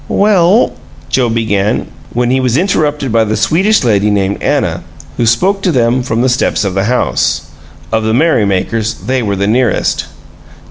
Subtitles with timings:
[0.09, 0.73] "Well"
[1.09, 4.83] Joe began, when he was interrupted by the Swedish lady named Anna,
[5.17, 7.41] who spoke to them from the steps of the house.
[7.91, 10.05] Of the merrymakers they were the nearest.